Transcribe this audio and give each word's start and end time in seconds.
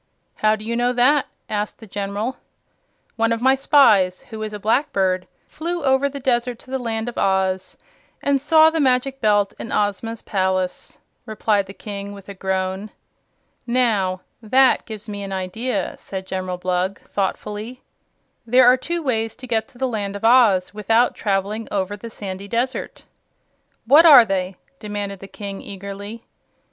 "How 0.37 0.55
do 0.55 0.65
you 0.65 0.75
know 0.75 0.93
that?" 0.93 1.27
asked 1.47 1.77
the 1.79 1.85
General. 1.85 2.37
"One 3.17 3.31
of 3.31 3.39
my 3.39 3.53
spies, 3.53 4.21
who 4.31 4.41
is 4.41 4.51
a 4.51 4.57
Blackbird, 4.57 5.27
flew 5.47 5.83
over 5.83 6.09
the 6.09 6.19
desert 6.19 6.57
to 6.61 6.71
the 6.71 6.79
Land 6.79 7.07
of 7.07 7.19
Oz, 7.19 7.77
and 8.19 8.41
saw 8.41 8.71
the 8.71 8.79
Magic 8.79 9.21
Belt 9.21 9.53
in 9.59 9.71
Ozma's 9.71 10.23
palace," 10.23 10.97
replied 11.27 11.67
the 11.67 11.75
King 11.75 12.13
with 12.13 12.27
a 12.29 12.33
groan. 12.33 12.89
"Now 13.67 14.21
that 14.41 14.87
gives 14.87 15.07
me 15.07 15.21
an 15.21 15.31
idea," 15.31 15.93
said 15.99 16.25
General 16.25 16.57
Blug, 16.57 16.99
thoughtfully. 17.01 17.83
"There 18.43 18.65
are 18.65 18.77
two 18.77 19.03
ways 19.03 19.35
to 19.35 19.45
get 19.45 19.67
to 19.67 19.77
the 19.77 19.87
Land 19.87 20.15
of 20.15 20.25
Oz 20.25 20.73
without 20.73 21.13
traveling 21.13 21.67
across 21.69 21.99
the 21.99 22.09
sandy 22.09 22.47
desert." 22.47 23.03
"What 23.85 24.07
are 24.07 24.25
they?" 24.25 24.57
demanded 24.79 25.19
the 25.19 25.27
King, 25.27 25.61
eagerly. 25.61 26.23